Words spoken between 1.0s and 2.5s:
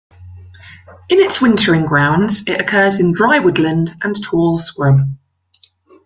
In its wintering grounds,